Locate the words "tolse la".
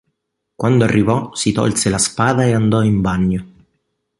1.51-1.99